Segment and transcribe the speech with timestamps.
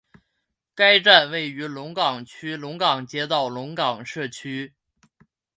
[0.73, 4.73] 该站位于龙岗区龙岗街道龙岗社区。